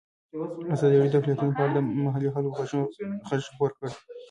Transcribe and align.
ازادي 0.73 0.95
راډیو 0.97 1.13
د 1.15 1.19
اقلیتونه 1.21 1.51
په 1.57 1.61
اړه 1.63 1.73
د 1.75 1.79
محلي 2.03 2.29
خلکو 2.35 2.59
غږ 3.27 3.41
خپور 3.51 3.69
کړی. 3.77 3.91